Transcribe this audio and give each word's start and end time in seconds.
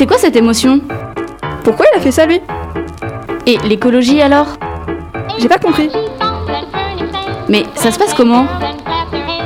C'est 0.00 0.06
quoi 0.06 0.16
cette 0.16 0.36
émotion 0.36 0.80
Pourquoi 1.62 1.84
il 1.92 1.98
a 1.98 2.00
fait 2.00 2.10
ça 2.10 2.24
lui 2.24 2.40
Et 3.44 3.58
l'écologie 3.58 4.22
alors 4.22 4.56
J'ai 5.38 5.46
pas 5.46 5.58
compris. 5.58 5.90
Mais 7.50 7.64
ça 7.74 7.90
se 7.90 7.98
passe 7.98 8.14
comment 8.14 8.46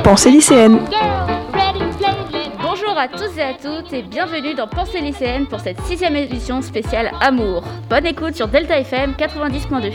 Pensée 0.01 0.31
lycéenne. 0.31 0.79
Bonjour 2.61 2.97
à 2.97 3.09
tous 3.09 3.37
et 3.37 3.41
à 3.41 3.53
toutes 3.53 3.91
et 3.91 4.01
bienvenue 4.01 4.53
dans 4.53 4.69
Pensée 4.69 5.01
lycéenne 5.01 5.45
pour 5.45 5.59
cette 5.59 5.81
sixième 5.81 6.15
édition 6.15 6.61
spéciale 6.61 7.11
Amour. 7.19 7.65
Bonne 7.89 8.05
écoute 8.05 8.35
sur 8.35 8.47
Delta 8.47 8.79
FM 8.79 9.11
90.2. 9.19 9.91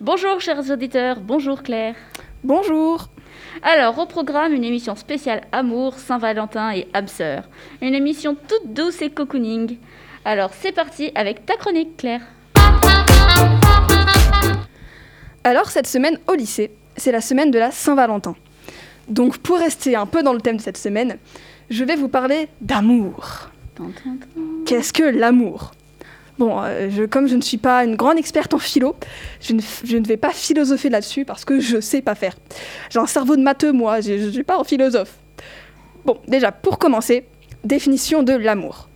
Bonjour 0.00 0.40
chers 0.40 0.70
auditeurs, 0.70 1.16
bonjour 1.18 1.64
Claire. 1.64 1.96
Bonjour. 2.44 3.08
Alors, 3.62 3.98
au 3.98 4.06
programme, 4.06 4.52
une 4.52 4.64
émission 4.64 4.96
spéciale 4.96 5.42
Amour, 5.52 5.94
Saint-Valentin 5.94 6.72
et 6.72 6.88
âme 6.92 7.08
sœur. 7.08 7.44
Une 7.80 7.94
émission 7.94 8.34
toute 8.34 8.72
douce 8.74 9.00
et 9.02 9.10
cocooning. 9.10 9.78
Alors, 10.24 10.50
c'est 10.58 10.72
parti 10.72 11.12
avec 11.14 11.46
ta 11.46 11.56
chronique, 11.56 11.96
Claire. 11.96 12.22
Alors, 15.44 15.70
cette 15.70 15.86
semaine 15.86 16.18
au 16.26 16.34
lycée, 16.34 16.70
c'est 16.96 17.12
la 17.12 17.20
semaine 17.20 17.50
de 17.50 17.58
la 17.58 17.70
Saint-Valentin. 17.70 18.34
Donc, 19.08 19.38
pour 19.38 19.58
rester 19.58 19.96
un 19.96 20.06
peu 20.06 20.22
dans 20.22 20.32
le 20.32 20.40
thème 20.40 20.56
de 20.56 20.62
cette 20.62 20.78
semaine, 20.78 21.18
je 21.70 21.84
vais 21.84 21.96
vous 21.96 22.08
parler 22.08 22.48
d'amour. 22.60 23.50
Qu'est-ce 24.66 24.92
que 24.92 25.02
l'amour? 25.02 25.72
Bon, 26.38 26.60
euh, 26.62 27.06
comme 27.06 27.28
je 27.28 27.36
ne 27.36 27.40
suis 27.42 27.58
pas 27.58 27.84
une 27.84 27.94
grande 27.94 28.18
experte 28.18 28.54
en 28.54 28.58
philo, 28.58 28.96
je 29.40 29.52
ne, 29.52 29.98
ne 29.98 30.06
vais 30.06 30.16
pas 30.16 30.30
philosopher 30.32 30.90
là-dessus 30.90 31.24
parce 31.24 31.44
que 31.44 31.60
je 31.60 31.80
sais 31.80 32.02
pas 32.02 32.16
faire. 32.16 32.34
J'ai 32.90 32.98
un 32.98 33.06
cerveau 33.06 33.36
de 33.36 33.42
matheux, 33.42 33.72
moi, 33.72 34.00
je 34.00 34.12
ne 34.12 34.30
suis 34.30 34.42
pas 34.42 34.58
un 34.58 34.64
philosophe. 34.64 35.14
Bon, 36.04 36.18
déjà, 36.26 36.50
pour 36.50 36.78
commencer, 36.78 37.24
définition 37.62 38.22
de 38.22 38.32
l'amour. 38.32 38.88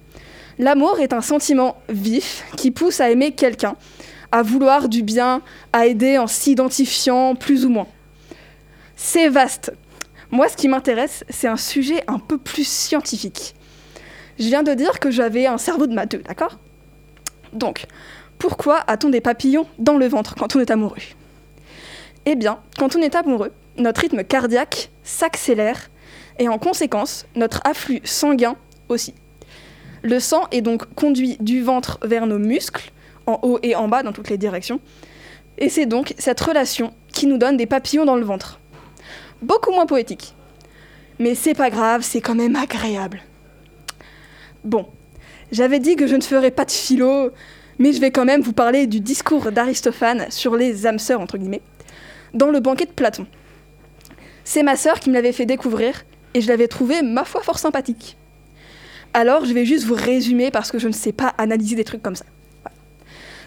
L'amour 0.58 0.98
est 0.98 1.12
un 1.12 1.20
sentiment 1.20 1.77
vif 1.89 2.45
qui 2.56 2.72
pousse 2.72 3.00
à 3.00 3.11
aimer 3.11 3.30
quelqu'un, 3.30 3.77
à 4.33 4.42
vouloir 4.42 4.89
du 4.89 5.05
bien, 5.05 5.41
à 5.73 5.86
aider 5.86 6.19
en 6.19 6.27
s'identifiant 6.27 7.36
plus 7.36 7.64
ou 7.64 7.70
moins. 7.70 7.86
C'est 8.97 9.28
vaste. 9.28 9.73
Moi, 10.33 10.48
ce 10.48 10.56
qui 10.56 10.67
m'intéresse, 10.67 11.25
c'est 11.30 11.47
un 11.47 11.56
sujet 11.56 12.02
un 12.08 12.19
peu 12.19 12.36
plus 12.36 12.67
scientifique. 12.67 13.55
Je 14.41 14.47
viens 14.47 14.64
de 14.64 14.75
dire 14.75 14.98
que 14.98 15.12
j'avais 15.12 15.47
un 15.47 15.58
cerveau 15.58 15.86
de 15.86 15.95
matheux, 15.95 16.23
d'accord? 16.27 16.58
Donc, 17.52 17.86
pourquoi 18.38 18.84
a-t-on 18.86 19.10
des 19.10 19.20
papillons 19.20 19.66
dans 19.78 19.96
le 19.96 20.06
ventre 20.06 20.34
quand 20.34 20.56
on 20.56 20.60
est 20.60 20.70
amoureux? 20.70 20.96
Eh 22.27 22.36
bien, 22.36 22.60
quand 22.78 22.94
on 22.94 23.00
est 23.00 23.14
amoureux, 23.14 23.52
notre 23.77 24.00
rythme 24.00 24.22
cardiaque 24.22 24.90
s'accélère 25.02 25.90
et 26.38 26.48
en 26.48 26.58
conséquence, 26.58 27.27
notre 27.34 27.60
afflux 27.64 28.00
sanguin 28.05 28.56
aussi. 28.88 29.14
Le 30.02 30.20
sang 30.20 30.46
est 30.52 30.60
donc 30.60 30.94
conduit 30.94 31.36
du 31.40 31.62
ventre 31.62 31.98
vers 32.02 32.27
nos 32.27 32.38
muscles, 32.38 32.92
en 33.27 33.40
haut 33.42 33.58
et 33.62 33.74
en 33.74 33.88
bas 33.88 34.02
dans 34.02 34.12
toutes 34.12 34.30
les 34.30 34.38
directions, 34.38 34.80
et 35.58 35.68
c'est 35.68 35.86
donc 35.86 36.14
cette 36.18 36.40
relation 36.40 36.94
qui 37.12 37.27
nous 37.27 37.38
donne 37.38 37.56
des 37.56 37.66
papillons 37.66 38.05
dans 38.05 38.16
le 38.16 38.24
ventre. 38.24 38.60
Beaucoup 39.42 39.72
moins 39.72 39.86
poétique. 39.86 40.34
Mais 41.18 41.34
c'est 41.34 41.55
pas 41.55 41.70
grave, 41.70 42.02
c'est 42.02 42.20
quand 42.20 42.36
même 42.36 42.55
agréable. 42.55 43.22
Bon, 44.62 44.86
j'avais 45.50 45.78
dit 45.78 45.96
que 45.96 46.06
je 46.06 46.16
ne 46.16 46.22
ferais 46.22 46.50
pas 46.50 46.64
de 46.64 46.70
philo, 46.70 47.30
mais 47.78 47.92
je 47.92 48.00
vais 48.00 48.10
quand 48.10 48.24
même 48.24 48.42
vous 48.42 48.52
parler 48.52 48.86
du 48.86 49.00
discours 49.00 49.50
d'Aristophane 49.52 50.27
sur 50.30 50.56
les 50.56 50.86
âmes 50.86 50.98
sœurs, 50.98 51.20
entre 51.20 51.38
guillemets, 51.38 51.62
dans 52.34 52.50
le 52.50 52.60
banquet 52.60 52.86
de 52.86 52.90
Platon. 52.90 53.27
C'est 54.44 54.62
ma 54.62 54.77
sœur 54.77 55.00
qui 55.00 55.10
me 55.10 55.14
l'avait 55.14 55.32
fait 55.32 55.46
découvrir, 55.46 56.05
et 56.34 56.40
je 56.40 56.48
l'avais 56.48 56.68
trouvé, 56.68 57.02
ma 57.02 57.24
foi, 57.24 57.42
fort 57.42 57.58
sympathique. 57.58 58.16
Alors, 59.14 59.44
je 59.44 59.55
vais 59.55 59.64
juste 59.64 59.84
vous 59.84 59.94
résumer 59.94 60.50
parce 60.50 60.70
que 60.70 60.78
je 60.78 60.89
ne 60.89 60.92
sais 60.92 61.12
pas 61.12 61.34
analyser 61.39 61.77
des 61.77 61.84
trucs 61.84 62.02
comme 62.02 62.17
ça. 62.17 62.27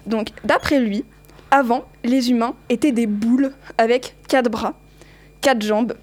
Donc, 0.08 0.30
d'après 0.44 0.80
lui, 0.80 1.06
avant, 1.52 1.86
les 2.03 2.31
humains 2.31 2.56
étaient 2.70 2.92
des 2.92 3.06
boules 3.06 3.52
avec 3.78 4.16
quatre 4.28 4.50
bras, 4.50 4.74
quatre 5.42 5.62
jambes, 5.62 5.94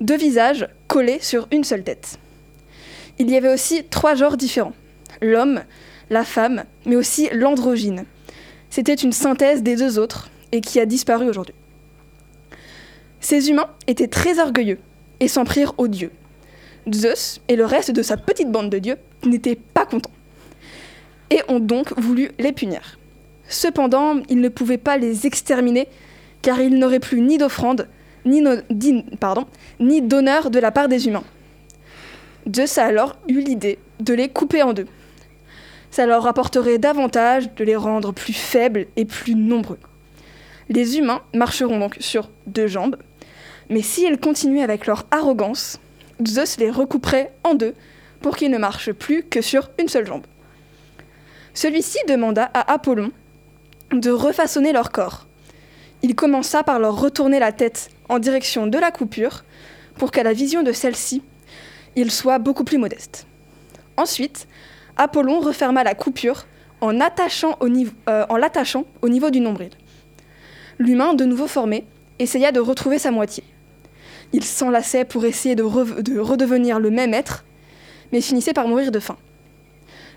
deux 0.00 0.16
visages 0.16 0.68
collés 0.86 1.18
sur 1.20 1.48
une 1.50 1.64
seule 1.64 1.84
tête. 1.84 2.18
Il 3.18 3.30
y 3.30 3.36
avait 3.36 3.52
aussi 3.52 3.84
trois 3.84 4.14
genres 4.14 4.36
différents 4.36 4.74
l'homme, 5.20 5.62
la 6.10 6.24
femme, 6.24 6.64
mais 6.86 6.96
aussi 6.96 7.28
l'androgyne. 7.32 8.04
C'était 8.70 8.94
une 8.94 9.12
synthèse 9.12 9.62
des 9.62 9.76
deux 9.76 9.98
autres 9.98 10.30
et 10.52 10.60
qui 10.60 10.80
a 10.80 10.86
disparu 10.86 11.28
aujourd'hui. 11.28 11.54
Ces 13.20 13.50
humains 13.50 13.68
étaient 13.86 14.08
très 14.08 14.38
orgueilleux 14.38 14.78
et 15.20 15.28
s'en 15.28 15.44
prirent 15.44 15.74
aux 15.78 15.88
dieux. 15.88 16.12
Zeus 16.92 17.40
et 17.48 17.56
le 17.56 17.64
reste 17.64 17.90
de 17.90 18.02
sa 18.02 18.16
petite 18.16 18.50
bande 18.50 18.70
de 18.70 18.78
dieux 18.78 18.96
n'étaient 19.24 19.56
pas 19.56 19.84
contents 19.84 20.12
et 21.30 21.40
ont 21.48 21.60
donc 21.60 21.98
voulu 21.98 22.30
les 22.38 22.52
punir. 22.52 22.98
Cependant, 23.48 24.20
ils 24.28 24.40
ne 24.40 24.48
pouvaient 24.48 24.78
pas 24.78 24.96
les 24.96 25.26
exterminer 25.26 25.88
car 26.42 26.60
ils 26.60 26.78
n'auraient 26.78 27.00
plus 27.00 27.20
ni 27.20 27.36
d'offrande, 27.36 27.88
ni, 28.24 28.42
ni 29.80 30.02
d'honneur 30.02 30.50
de 30.50 30.58
la 30.58 30.70
part 30.70 30.88
des 30.88 31.08
humains. 31.08 31.24
Zeus 32.54 32.78
a 32.78 32.84
alors 32.84 33.16
eu 33.28 33.40
l'idée 33.40 33.78
de 34.00 34.14
les 34.14 34.28
couper 34.28 34.62
en 34.62 34.72
deux 34.72 34.86
ça 35.90 36.06
leur 36.06 36.22
rapporterait 36.22 36.78
davantage 36.78 37.54
de 37.54 37.64
les 37.64 37.76
rendre 37.76 38.12
plus 38.12 38.32
faibles 38.32 38.86
et 38.96 39.04
plus 39.04 39.34
nombreux. 39.34 39.78
Les 40.68 40.98
humains 40.98 41.22
marcheront 41.34 41.78
donc 41.78 41.96
sur 42.00 42.30
deux 42.46 42.66
jambes, 42.66 42.96
mais 43.70 43.82
si 43.82 44.06
ils 44.06 44.18
continuent 44.18 44.62
avec 44.62 44.86
leur 44.86 45.06
arrogance, 45.10 45.80
Zeus 46.26 46.58
les 46.58 46.70
recouperait 46.70 47.32
en 47.44 47.54
deux 47.54 47.74
pour 48.20 48.36
qu'ils 48.36 48.50
ne 48.50 48.58
marchent 48.58 48.92
plus 48.92 49.22
que 49.22 49.40
sur 49.40 49.70
une 49.78 49.88
seule 49.88 50.06
jambe. 50.06 50.26
Celui-ci 51.54 51.98
demanda 52.08 52.50
à 52.54 52.72
Apollon 52.72 53.10
de 53.92 54.10
refaçonner 54.10 54.72
leur 54.72 54.92
corps. 54.92 55.26
Il 56.02 56.14
commença 56.14 56.62
par 56.62 56.78
leur 56.78 57.00
retourner 57.00 57.38
la 57.38 57.52
tête 57.52 57.90
en 58.08 58.18
direction 58.18 58.66
de 58.66 58.78
la 58.78 58.90
coupure 58.90 59.44
pour 59.96 60.10
qu'à 60.10 60.22
la 60.22 60.32
vision 60.32 60.62
de 60.62 60.72
celle-ci, 60.72 61.22
ils 61.96 62.10
soient 62.10 62.38
beaucoup 62.38 62.64
plus 62.64 62.78
modestes. 62.78 63.26
Ensuite, 63.96 64.46
Apollon 64.98 65.38
referma 65.38 65.84
la 65.84 65.94
coupure 65.94 66.46
euh, 66.82 66.86
en 66.86 68.36
l'attachant 68.36 68.86
au 69.00 69.08
niveau 69.08 69.30
du 69.30 69.40
nombril. 69.40 69.70
L'humain, 70.78 71.14
de 71.14 71.24
nouveau 71.24 71.46
formé, 71.46 71.86
essaya 72.18 72.52
de 72.52 72.60
retrouver 72.60 72.98
sa 72.98 73.10
moitié. 73.10 73.44
Il 74.32 74.44
s'enlaçait 74.44 75.04
pour 75.04 75.24
essayer 75.24 75.54
de 75.54 75.62
redevenir 75.62 76.80
le 76.80 76.90
même 76.90 77.14
être, 77.14 77.44
mais 78.12 78.20
finissait 78.20 78.52
par 78.52 78.68
mourir 78.68 78.90
de 78.90 78.98
faim. 78.98 79.16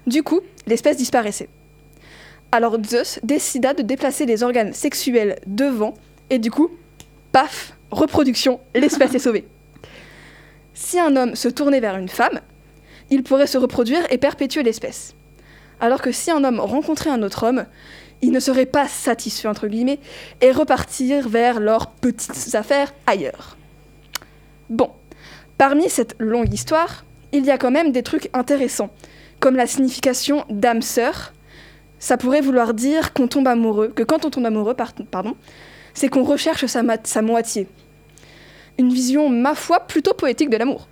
Du 0.07 0.23
coup, 0.23 0.41
l'espèce 0.67 0.97
disparaissait. 0.97 1.49
Alors 2.51 2.77
Zeus 2.83 3.19
décida 3.23 3.73
de 3.73 3.81
déplacer 3.81 4.25
les 4.25 4.43
organes 4.43 4.73
sexuels 4.73 5.39
devant, 5.47 5.93
et 6.29 6.39
du 6.39 6.51
coup, 6.51 6.69
paf, 7.31 7.77
reproduction, 7.91 8.59
l'espèce 8.75 9.15
est 9.15 9.19
sauvée. 9.19 9.47
Si 10.73 10.99
un 10.99 11.15
homme 11.15 11.35
se 11.35 11.47
tournait 11.47 11.79
vers 11.79 11.95
une 11.95 12.09
femme, 12.09 12.41
il 13.11 13.23
pourrait 13.23 13.47
se 13.47 13.57
reproduire 13.57 14.01
et 14.09 14.17
perpétuer 14.17 14.63
l'espèce. 14.63 15.13
Alors 15.79 16.01
que 16.01 16.11
si 16.11 16.31
un 16.31 16.43
homme 16.43 16.59
rencontrait 16.59 17.09
un 17.09 17.21
autre 17.21 17.45
homme, 17.45 17.65
il 18.21 18.31
ne 18.31 18.39
serait 18.39 18.65
pas 18.65 18.87
satisfait, 18.87 19.47
entre 19.47 19.67
guillemets, 19.67 19.99
et 20.41 20.51
repartir 20.51 21.27
vers 21.27 21.59
leurs 21.59 21.91
petites 21.91 22.55
affaires 22.55 22.93
ailleurs. 23.07 23.57
Bon, 24.69 24.91
parmi 25.57 25.89
cette 25.89 26.15
longue 26.19 26.53
histoire, 26.53 27.03
il 27.31 27.45
y 27.45 27.51
a 27.51 27.57
quand 27.57 27.71
même 27.71 27.91
des 27.91 28.03
trucs 28.03 28.29
intéressants, 28.33 28.91
comme 29.39 29.55
la 29.55 29.67
signification 29.67 30.45
d'âme 30.49 30.81
sœur. 30.81 31.33
Ça 31.99 32.17
pourrait 32.17 32.41
vouloir 32.41 32.73
dire 32.73 33.13
qu'on 33.13 33.27
tombe 33.27 33.47
amoureux, 33.47 33.89
que 33.89 34.03
quand 34.03 34.23
on 34.25 34.29
tombe 34.29 34.45
amoureux, 34.45 34.75
pardon, 34.75 35.35
c'est 35.93 36.09
qu'on 36.09 36.23
recherche 36.23 36.65
sa, 36.67 36.83
sa 37.03 37.21
moitié. 37.21 37.67
Une 38.77 38.93
vision, 38.93 39.29
ma 39.29 39.55
foi, 39.55 39.81
plutôt 39.81 40.13
poétique 40.13 40.49
de 40.49 40.57
l'amour. 40.57 40.87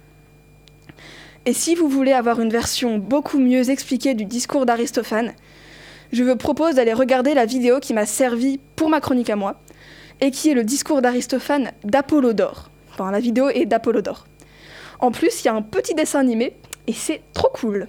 Et 1.45 1.53
si 1.53 1.74
vous 1.74 1.88
voulez 1.88 2.12
avoir 2.12 2.41
une 2.41 2.50
version 2.50 2.97
beaucoup 2.97 3.39
mieux 3.39 3.69
expliquée 3.69 4.13
du 4.13 4.25
discours 4.25 4.65
d'Aristophane, 4.65 5.33
je 6.12 6.24
vous 6.24 6.36
propose 6.36 6.75
d'aller 6.75 6.94
regarder 6.94 7.33
la 7.33 7.45
vidéo 7.45 7.80
qui 7.80 7.94
m'a 7.94 8.06
servi 8.06 8.59
pour 8.75 8.89
ma 8.89 9.00
chronique 9.00 9.30
à 9.30 9.36
moi, 9.36 9.56
et 10.21 10.31
qui 10.31 10.50
est 10.50 10.53
le 10.53 10.65
discours 10.65 11.01
d'Aristophane 11.01 11.71
d'Apollodore. 11.83 12.69
Enfin, 12.91 13.09
la 13.12 13.21
vidéo 13.21 13.47
est 13.50 13.65
d'Apollodore. 13.65 14.25
En 15.00 15.12
plus, 15.12 15.41
il 15.41 15.45
y 15.45 15.47
a 15.47 15.56
un 15.56 15.62
petit 15.62 15.95
dessin 15.95 16.19
animé, 16.19 16.57
et 16.88 16.94
c'est 16.94 17.21
trop 17.33 17.50
cool. 17.53 17.88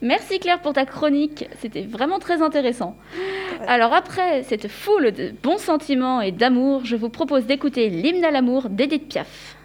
Merci 0.00 0.38
Claire 0.38 0.62
pour 0.62 0.72
ta 0.72 0.86
chronique, 0.86 1.48
c'était 1.60 1.82
vraiment 1.82 2.20
très 2.20 2.40
intéressant. 2.40 2.96
Alors 3.66 3.92
après 3.92 4.44
cette 4.44 4.68
foule 4.68 5.10
de 5.10 5.34
bons 5.42 5.58
sentiments 5.58 6.20
et 6.20 6.30
d'amour, 6.30 6.84
je 6.84 6.94
vous 6.94 7.08
propose 7.08 7.46
d'écouter 7.46 7.90
l'hymne 7.90 8.24
à 8.24 8.30
l'amour 8.30 8.68
d'Edith 8.70 9.08
Piaf. 9.08 9.57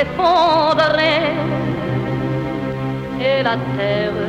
S'effondrer 0.00 1.22
et 3.20 3.42
la 3.42 3.56
terre 3.76 4.22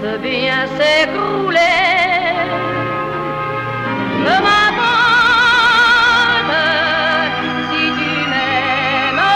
peut 0.00 0.18
bien 0.18 0.60
s'écrouler. 0.76 1.58
Ne 4.26 4.36
si 7.70 7.84
tu 7.98 8.12
m'aimes, 8.30 9.26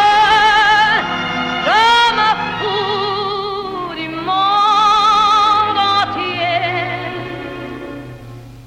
je 1.69 1.84
me 2.19 2.31
fous 2.58 3.94
du 4.00 4.08
monde 4.28 5.81
entier. 5.99 6.70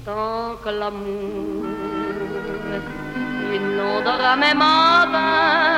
Tant 0.06 0.48
que 0.62 0.70
l'amour 0.80 1.66
inondera 3.54 4.32
mes 4.36 4.54
matins, 4.54 5.77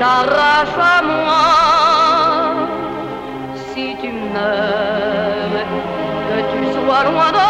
t'arrache 0.00 0.78
à 0.94 1.02
moi, 1.10 1.46
si 3.68 3.86
tu 4.00 4.10
meurs, 4.32 5.66
que 6.28 6.38
tu 6.50 6.60
sois 6.72 7.04
loin 7.10 7.30
de 7.38 7.49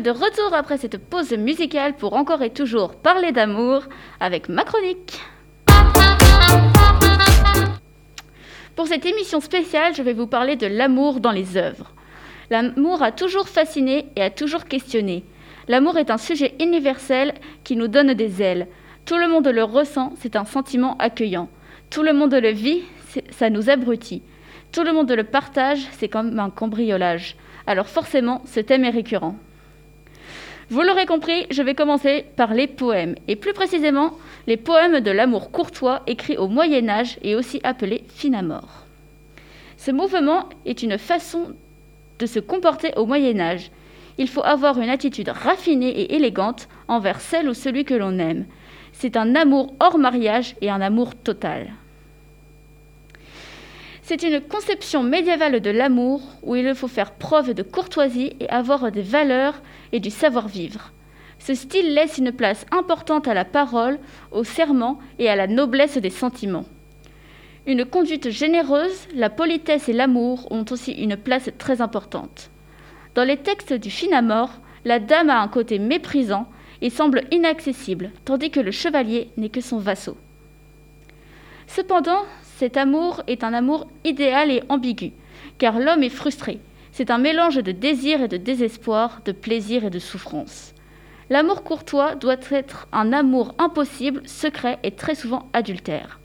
de 0.00 0.10
retour 0.10 0.52
après 0.52 0.76
cette 0.76 0.98
pause 0.98 1.32
musicale 1.32 1.94
pour 1.94 2.14
encore 2.14 2.42
et 2.42 2.50
toujours 2.50 2.96
parler 2.96 3.32
d'amour 3.32 3.84
avec 4.18 4.48
ma 4.48 4.64
chronique. 4.64 5.20
Pour 8.74 8.88
cette 8.88 9.06
émission 9.06 9.40
spéciale, 9.40 9.94
je 9.94 10.02
vais 10.02 10.12
vous 10.12 10.26
parler 10.26 10.56
de 10.56 10.66
l'amour 10.66 11.20
dans 11.20 11.30
les 11.30 11.56
œuvres. 11.56 11.92
L'amour 12.50 13.02
a 13.02 13.12
toujours 13.12 13.48
fasciné 13.48 14.06
et 14.16 14.22
a 14.22 14.30
toujours 14.30 14.64
questionné. 14.64 15.24
L'amour 15.68 15.96
est 15.96 16.10
un 16.10 16.18
sujet 16.18 16.54
universel 16.60 17.34
qui 17.62 17.76
nous 17.76 17.88
donne 17.88 18.14
des 18.14 18.42
ailes. 18.42 18.66
Tout 19.06 19.16
le 19.16 19.28
monde 19.28 19.46
le 19.46 19.62
ressent, 19.62 20.12
c'est 20.18 20.34
un 20.34 20.44
sentiment 20.44 20.96
accueillant. 20.98 21.48
Tout 21.90 22.02
le 22.02 22.12
monde 22.12 22.34
le 22.34 22.50
vit, 22.50 22.82
ça 23.30 23.48
nous 23.48 23.70
abrutit. 23.70 24.22
Tout 24.72 24.82
le 24.82 24.92
monde 24.92 25.12
le 25.12 25.24
partage, 25.24 25.86
c'est 25.92 26.08
comme 26.08 26.38
un 26.38 26.50
cambriolage. 26.50 27.36
Alors 27.66 27.86
forcément, 27.86 28.42
ce 28.44 28.58
thème 28.60 28.84
est 28.84 28.90
récurrent. 28.90 29.36
Vous 30.70 30.80
l'aurez 30.80 31.06
compris, 31.06 31.46
je 31.50 31.62
vais 31.62 31.74
commencer 31.74 32.24
par 32.36 32.54
les 32.54 32.66
poèmes, 32.66 33.16
et 33.28 33.36
plus 33.36 33.52
précisément 33.52 34.12
les 34.46 34.56
poèmes 34.56 35.00
de 35.00 35.10
l'amour 35.10 35.50
courtois 35.50 36.02
écrits 36.06 36.38
au 36.38 36.48
Moyen 36.48 36.88
Âge 36.88 37.18
et 37.22 37.34
aussi 37.34 37.60
appelés 37.64 38.04
finamore. 38.08 38.86
Ce 39.76 39.90
mouvement 39.90 40.48
est 40.64 40.82
une 40.82 40.96
façon 40.96 41.54
de 42.18 42.26
se 42.26 42.38
comporter 42.38 42.92
au 42.96 43.04
Moyen 43.04 43.40
Âge. 43.40 43.70
Il 44.16 44.28
faut 44.28 44.44
avoir 44.44 44.78
une 44.80 44.88
attitude 44.88 45.28
raffinée 45.28 45.90
et 45.90 46.14
élégante 46.14 46.68
envers 46.88 47.20
celle 47.20 47.48
ou 47.48 47.54
celui 47.54 47.84
que 47.84 47.94
l'on 47.94 48.18
aime. 48.18 48.46
C'est 48.92 49.16
un 49.16 49.34
amour 49.34 49.74
hors 49.80 49.98
mariage 49.98 50.54
et 50.62 50.70
un 50.70 50.80
amour 50.80 51.14
total. 51.14 51.72
C'est 54.06 54.22
une 54.22 54.42
conception 54.42 55.02
médiévale 55.02 55.60
de 55.60 55.70
l'amour 55.70 56.20
où 56.42 56.54
il 56.56 56.74
faut 56.74 56.88
faire 56.88 57.12
preuve 57.12 57.54
de 57.54 57.62
courtoisie 57.62 58.36
et 58.38 58.50
avoir 58.50 58.92
des 58.92 59.00
valeurs 59.00 59.62
et 59.92 59.98
du 59.98 60.10
savoir-vivre. 60.10 60.92
Ce 61.38 61.54
style 61.54 61.94
laisse 61.94 62.18
une 62.18 62.30
place 62.30 62.66
importante 62.70 63.28
à 63.28 63.32
la 63.32 63.46
parole, 63.46 63.98
au 64.30 64.44
serment 64.44 64.98
et 65.18 65.30
à 65.30 65.36
la 65.36 65.46
noblesse 65.46 65.96
des 65.96 66.10
sentiments. 66.10 66.66
Une 67.66 67.86
conduite 67.86 68.28
généreuse, 68.28 69.08
la 69.14 69.30
politesse 69.30 69.88
et 69.88 69.94
l'amour 69.94 70.48
ont 70.52 70.66
aussi 70.70 70.92
une 70.92 71.16
place 71.16 71.48
très 71.56 71.80
importante. 71.80 72.50
Dans 73.14 73.24
les 73.24 73.38
textes 73.38 73.72
du 73.72 73.88
Finamore, 73.88 74.60
la 74.84 74.98
dame 74.98 75.30
a 75.30 75.40
un 75.40 75.48
côté 75.48 75.78
méprisant 75.78 76.46
et 76.82 76.90
semble 76.90 77.22
inaccessible, 77.30 78.10
tandis 78.26 78.50
que 78.50 78.60
le 78.60 78.70
chevalier 78.70 79.30
n'est 79.38 79.48
que 79.48 79.62
son 79.62 79.78
vassau. 79.78 80.18
Cependant, 81.66 82.20
cet 82.64 82.78
amour 82.78 83.22
est 83.26 83.44
un 83.44 83.52
amour 83.52 83.86
idéal 84.04 84.50
et 84.50 84.62
ambigu, 84.70 85.12
car 85.58 85.78
l'homme 85.78 86.02
est 86.02 86.08
frustré. 86.08 86.60
C'est 86.92 87.10
un 87.10 87.18
mélange 87.18 87.56
de 87.56 87.72
désir 87.72 88.22
et 88.22 88.28
de 88.28 88.38
désespoir, 88.38 89.20
de 89.26 89.32
plaisir 89.32 89.84
et 89.84 89.90
de 89.90 89.98
souffrance. 89.98 90.72
L'amour 91.28 91.62
courtois 91.62 92.14
doit 92.14 92.38
être 92.50 92.88
un 92.90 93.12
amour 93.12 93.54
impossible, 93.58 94.22
secret 94.24 94.78
et 94.82 94.92
très 94.92 95.14
souvent 95.14 95.46
adultère. 95.52 96.20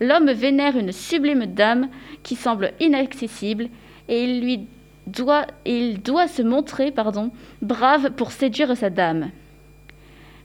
L'homme 0.00 0.30
vénère 0.30 0.76
une 0.76 0.92
sublime 0.92 1.46
dame 1.46 1.88
qui 2.22 2.36
semble 2.36 2.72
inaccessible 2.78 3.68
et 4.06 4.22
il 4.22 4.66
doit, 5.08 5.48
se 6.28 6.42
montrer 6.42 6.94
brave 7.60 8.12
pour 8.12 8.30
séduire 8.30 8.76
sa 8.76 8.88
dame. 8.88 9.32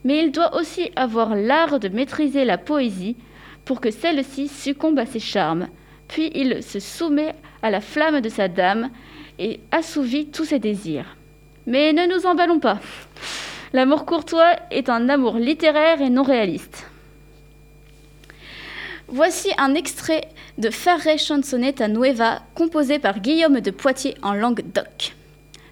mais 0.03 0.23
il 0.23 0.31
doit 0.31 0.55
aussi 0.55 0.89
avoir 0.95 1.35
l'art 1.35 1.79
de 1.79 1.89
maîtriser 1.89 2.43
la 2.43 2.57
poésie 2.57 3.17
pour 3.65 3.81
que 3.81 3.91
celle-ci 3.91 4.47
succombe 4.47 4.99
à 4.99 5.05
ses 5.05 5.19
charmes. 5.19 5.67
Puis 6.07 6.31
il 6.35 6.61
se 6.61 6.79
soumet 6.79 7.35
à 7.61 7.69
la 7.69 7.81
flamme 7.81 8.21
de 8.21 8.29
sa 8.29 8.47
dame 8.47 8.89
et 9.39 9.59
assouvit 9.71 10.27
tous 10.27 10.45
ses 10.45 10.59
désirs. 10.59 11.17
Mais 11.65 11.93
ne 11.93 12.05
nous 12.05 12.25
emballons 12.25 12.59
pas. 12.59 12.79
L'amour 13.73 14.05
courtois 14.05 14.55
est 14.71 14.89
un 14.89 15.07
amour 15.07 15.37
littéraire 15.37 16.01
et 16.01 16.09
non 16.09 16.23
réaliste. 16.23 16.87
Voici 19.07 19.49
un 19.57 19.75
extrait 19.75 20.29
de 20.57 20.69
Faré 20.69 21.17
Chansonnetta 21.17 21.87
Nueva, 21.87 22.43
composé 22.55 22.99
par 22.99 23.19
Guillaume 23.19 23.59
de 23.59 23.71
Poitiers 23.71 24.15
en 24.21 24.33
langue 24.33 24.63
doc. 24.73 25.15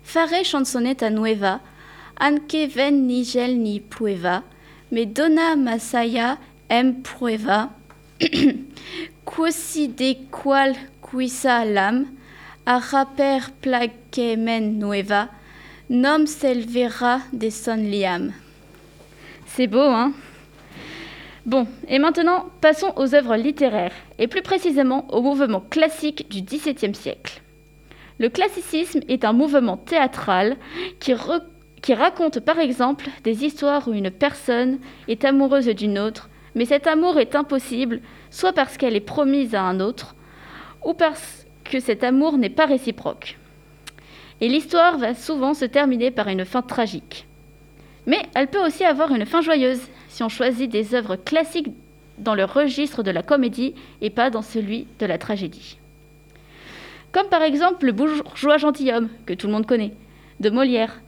Faré 0.03 0.43
Chansonnetta 0.43 1.10
Nueva, 1.10 1.62
anque 2.19 2.67
ven 2.67 3.08
ni 3.08 3.24
gel 3.24 3.58
ni 3.60 3.79
pueva, 3.79 4.43
me 4.91 5.05
donna 5.05 5.55
masaya 5.55 6.38
em 6.69 7.01
prueba, 7.01 7.69
quasi 9.25 9.88
de 9.88 10.15
qual 10.29 10.75
quisa 11.01 11.65
lam, 11.65 12.07
a 12.65 12.79
raper 12.79 13.51
plaquemen 13.61 14.77
nueva, 14.77 15.29
nom 15.89 16.25
selvera 16.27 17.19
de 17.33 17.49
son 17.49 17.77
liam. 17.77 18.31
C'est 19.47 19.67
beau, 19.67 19.79
hein? 19.79 20.13
Bon, 21.45 21.67
et 21.88 21.97
maintenant, 21.97 22.45
passons 22.61 22.93
aux 22.97 23.15
œuvres 23.15 23.35
littéraires, 23.35 23.95
et 24.19 24.27
plus 24.27 24.41
précisément 24.41 25.07
au 25.13 25.21
mouvement 25.21 25.61
classique 25.61 26.29
du 26.29 26.41
XVIIe 26.41 26.93
siècle. 26.93 27.41
Le 28.19 28.29
classicisme 28.29 28.99
est 29.07 29.23
un 29.23 29.31
mouvement 29.33 29.77
théâtral 29.77 30.57
qui 30.99 31.13
raconte 31.93 32.41
par 32.41 32.59
exemple 32.59 33.07
des 33.23 33.45
histoires 33.45 33.88
où 33.88 33.93
une 33.93 34.11
personne 34.11 34.79
est 35.07 35.23
amoureuse 35.23 35.67
d'une 35.67 35.97
autre, 35.97 36.29
mais 36.60 36.66
cet 36.66 36.88
amour 36.88 37.18
est 37.20 37.36
impossible, 37.36 38.01
soit 38.32 38.51
parce 38.51 38.75
qu'elle 38.75 38.98
est 38.98 39.00
promise 39.00 39.56
à 39.56 39.63
un 39.63 39.80
autre, 39.80 40.13
ou 40.84 40.94
parce 40.94 41.48
que 41.63 41.80
cet 41.80 42.04
amour 42.04 42.38
n'est 42.38 42.50
pas 42.50 42.66
réciproque. 42.66 43.38
Et 44.42 44.50
l'histoire 44.50 44.98
va 44.98 45.13
souvent 45.13 45.54
se 45.54 45.63
terminer 45.63 46.12
par 46.12 46.28
une 46.28 46.44
fin 46.44 46.62
tragique. 46.62 47.28
Mais 48.08 48.24
elle 48.36 48.48
peut 48.48 48.62
aussi 48.62 48.84
avoir 48.84 49.16
une 49.16 49.25
fin 49.25 49.39
joyeuse, 49.39 49.80
si 50.10 50.22
on 50.22 50.28
choisit 50.28 50.70
des 50.70 50.96
œuvres 50.96 51.16
classiques 51.16 51.70
dans 52.18 52.36
le 52.36 52.44
registre 52.44 53.04
de 53.04 53.12
la 53.12 53.24
comédie 53.24 53.74
et 54.01 54.10
pas 54.10 54.30
dans 54.30 54.42
celui 54.42 54.86
de 55.00 55.06
la 55.06 55.18
tragédie. 55.18 55.78
Comme 57.13 57.30
par 57.30 57.42
exemple 57.42 57.86
Le 57.86 57.94
bourgeois 57.94 58.58
gentilhomme, 58.58 59.08
que 59.25 59.34
tout 59.34 59.48
le 59.48 59.54
monde 59.54 59.66
connaît, 59.66 59.94
de 60.42 60.50
Molière, 60.50 61.00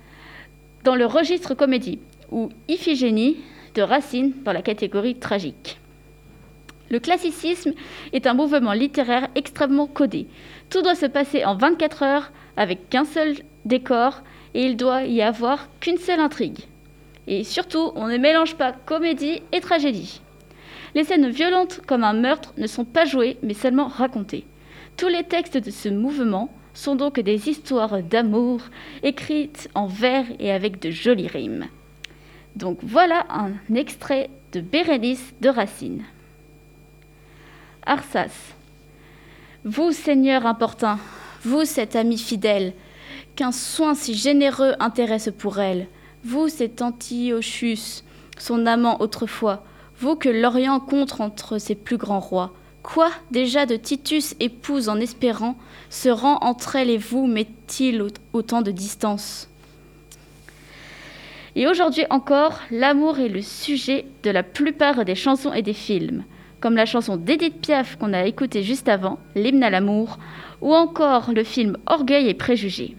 dans 0.85 0.95
le 0.95 1.05
registre 1.05 1.55
comédie, 1.55 1.99
ou 2.31 2.47
Iphigénie 2.69 3.35
de 3.75 3.81
Racine 3.81 4.33
dans 4.43 4.53
la 4.53 4.61
catégorie 4.61 5.15
tragique. 5.15 5.79
Le 6.89 6.99
classicisme 6.99 7.71
est 8.11 8.27
un 8.27 8.33
mouvement 8.33 8.73
littéraire 8.73 9.29
extrêmement 9.35 9.87
codé. 9.87 10.27
Tout 10.69 10.81
doit 10.81 10.95
se 10.95 11.05
passer 11.05 11.45
en 11.45 11.55
24 11.55 12.03
heures 12.03 12.31
avec 12.57 12.89
qu'un 12.89 13.05
seul 13.05 13.35
décor 13.63 14.21
et 14.53 14.65
il 14.65 14.75
doit 14.75 15.03
y 15.03 15.21
avoir 15.21 15.69
qu'une 15.79 15.97
seule 15.97 16.19
intrigue. 16.19 16.59
Et 17.27 17.45
surtout, 17.45 17.91
on 17.95 18.07
ne 18.07 18.17
mélange 18.17 18.55
pas 18.55 18.73
comédie 18.73 19.41
et 19.53 19.61
tragédie. 19.61 20.21
Les 20.93 21.05
scènes 21.05 21.29
violentes 21.29 21.79
comme 21.87 22.03
un 22.03 22.13
meurtre 22.13 22.53
ne 22.57 22.67
sont 22.67 22.83
pas 22.83 23.05
jouées, 23.05 23.37
mais 23.41 23.53
seulement 23.53 23.87
racontées. 23.87 24.45
Tous 24.97 25.07
les 25.07 25.23
textes 25.23 25.57
de 25.57 25.71
ce 25.71 25.87
mouvement 25.87 26.53
sont 26.73 26.95
donc 26.95 27.19
des 27.19 27.49
histoires 27.49 28.03
d'amour 28.03 28.61
écrites 29.03 29.69
en 29.75 29.87
vers 29.87 30.25
et 30.39 30.51
avec 30.51 30.81
de 30.81 30.91
jolies 30.91 31.27
rimes. 31.27 31.67
Donc 32.55 32.79
voilà 32.81 33.25
un 33.29 33.51
extrait 33.73 34.29
de 34.51 34.61
Bérénice 34.61 35.33
de 35.41 35.49
Racine. 35.49 36.03
Arsas. 37.85 38.53
Vous, 39.63 39.91
Seigneur 39.91 40.45
importun, 40.45 40.99
vous, 41.43 41.65
cet 41.65 41.95
ami 41.95 42.17
fidèle, 42.17 42.73
qu'un 43.35 43.51
soin 43.51 43.93
si 43.93 44.13
généreux 44.13 44.73
intéresse 44.79 45.29
pour 45.37 45.59
elle, 45.59 45.87
vous, 46.23 46.49
cet 46.49 46.81
Antiochus, 46.81 48.03
son 48.37 48.65
amant 48.65 49.01
autrefois, 49.01 49.63
vous 49.99 50.15
que 50.15 50.29
l'Orient 50.29 50.79
contre 50.79 51.21
entre 51.21 51.57
ses 51.59 51.75
plus 51.75 51.97
grands 51.97 52.19
rois, 52.19 52.53
quoi 52.81 53.11
déjà 53.29 53.65
de 53.65 53.75
Titus 53.75 54.35
épouse 54.39 54.89
en 54.89 54.99
espérant, 54.99 55.55
se 55.89 56.09
rend 56.09 56.39
entre 56.41 56.75
elle 56.75 56.89
et 56.89 56.97
vous, 56.97 57.27
met-il 57.27 58.03
autant 58.33 58.61
de 58.61 58.71
distance? 58.71 59.50
Et 61.55 61.67
aujourd'hui 61.67 62.05
encore, 62.09 62.59
l'amour 62.71 63.19
est 63.19 63.27
le 63.27 63.41
sujet 63.41 64.05
de 64.23 64.31
la 64.31 64.43
plupart 64.43 65.03
des 65.03 65.15
chansons 65.15 65.51
et 65.51 65.61
des 65.61 65.73
films, 65.73 66.23
comme 66.61 66.75
la 66.75 66.85
chanson 66.85 67.17
d'Edith 67.17 67.59
Piaf 67.61 67.97
qu'on 67.97 68.13
a 68.13 68.25
écoutée 68.25 68.63
juste 68.63 68.87
avant, 68.87 69.19
L'hymne 69.35 69.63
à 69.63 69.69
l'amour, 69.69 70.17
ou 70.61 70.73
encore 70.73 71.31
le 71.33 71.43
film 71.43 71.77
Orgueil 71.87 72.29
et 72.29 72.33
préjugés. 72.33 72.95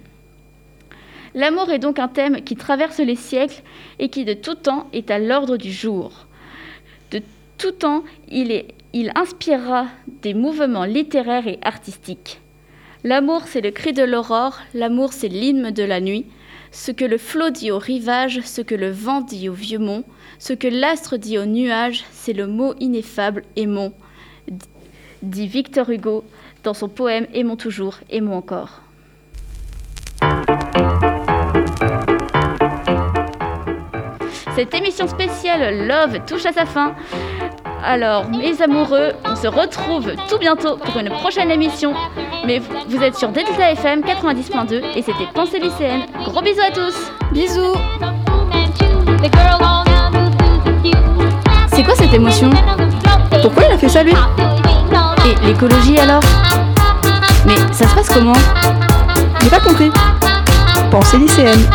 L'amour 1.34 1.70
est 1.70 1.78
donc 1.78 1.98
un 1.98 2.08
thème 2.08 2.42
qui 2.42 2.56
traverse 2.56 2.98
les 2.98 3.16
siècles 3.16 3.62
et 3.98 4.10
qui 4.10 4.26
de 4.26 4.34
tout 4.34 4.54
temps 4.54 4.88
est 4.92 5.10
à 5.10 5.18
l'ordre 5.18 5.56
du 5.56 5.72
jour. 5.72 6.26
De 7.10 7.22
tout 7.56 7.70
temps, 7.70 8.04
il, 8.28 8.64
il 8.92 9.12
inspirera 9.14 9.86
des 10.20 10.34
mouvements 10.34 10.84
littéraires 10.84 11.48
et 11.48 11.58
artistiques. 11.62 12.40
L'amour, 13.02 13.42
c'est 13.46 13.62
le 13.62 13.70
cri 13.70 13.94
de 13.94 14.02
l'aurore, 14.02 14.58
l'amour, 14.74 15.14
c'est 15.14 15.28
l'hymne 15.28 15.70
de 15.70 15.82
la 15.82 16.00
nuit, 16.00 16.26
ce 16.72 16.90
que 16.90 17.04
le 17.04 17.18
flot 17.18 17.50
dit 17.50 17.70
au 17.70 17.78
rivage, 17.78 18.40
ce 18.44 18.62
que 18.62 18.74
le 18.74 18.90
vent 18.90 19.20
dit 19.20 19.48
au 19.48 19.52
vieux 19.52 19.78
mont, 19.78 20.04
ce 20.38 20.54
que 20.54 20.66
l'astre 20.66 21.18
dit 21.18 21.38
au 21.38 21.44
nuage, 21.44 22.04
c'est 22.12 22.32
le 22.32 22.46
mot 22.46 22.74
ineffable 22.80 23.44
aimons, 23.56 23.92
dit 25.22 25.46
Victor 25.46 25.90
Hugo 25.90 26.24
dans 26.64 26.74
son 26.74 26.88
poème 26.88 27.26
Aimons 27.34 27.56
toujours, 27.56 27.98
aimons 28.10 28.36
encore. 28.36 28.80
Cette 34.54 34.74
émission 34.74 35.08
spéciale 35.08 35.86
Love 35.86 36.24
touche 36.26 36.46
à 36.46 36.52
sa 36.52 36.66
fin. 36.66 36.94
Alors, 37.84 38.28
mes 38.30 38.62
amoureux, 38.62 39.12
on 39.24 39.34
se 39.34 39.48
retrouve 39.48 40.12
tout 40.28 40.38
bientôt 40.38 40.76
pour 40.76 40.96
une 40.98 41.10
prochaine 41.10 41.50
émission. 41.50 41.92
Mais 42.46 42.60
vous 42.88 43.02
êtes 43.02 43.16
sur 43.16 43.30
Delta 43.30 43.72
FM 43.72 44.02
90.2 44.02 44.82
et 44.94 45.02
c'était 45.02 45.26
Pensée 45.34 45.58
lycéenne. 45.58 46.02
Gros 46.24 46.42
bisous 46.42 46.60
à 46.60 46.70
tous. 46.70 46.94
Bisous. 47.32 47.74
C'est 51.74 51.82
quoi 51.82 51.94
cette 51.96 52.14
émotion? 52.14 52.50
Pourquoi 53.42 53.64
il 53.68 53.72
a 53.72 53.78
fait 53.78 53.88
ça 53.88 54.04
lui? 54.04 54.14
Et 55.26 55.46
l'écologie 55.46 55.98
alors? 55.98 56.22
Mais 57.44 57.56
ça 57.72 57.88
se 57.88 57.94
passe 57.94 58.08
comment? 58.10 58.32
J'ai 59.42 59.50
pas 59.50 59.60
compris. 59.60 59.90
Pensée 60.90 61.18
lycéenne. 61.18 61.68